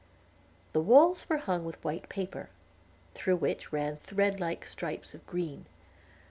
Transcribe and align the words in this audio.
The 0.73 0.81
walls 0.81 1.29
were 1.29 1.37
hung 1.37 1.63
with 1.63 1.83
white 1.83 2.09
paper, 2.09 2.49
through 3.13 3.35
which 3.35 3.71
ran 3.71 3.97
thread 3.97 4.39
like 4.39 4.65
stripes 4.65 5.13
of 5.13 5.23
green. 5.27 5.67